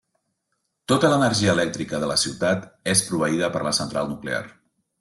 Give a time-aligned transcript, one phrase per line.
[0.91, 2.65] Tota l'energia elèctrica de la ciutat
[2.97, 4.45] és proveïda per la central nuclear.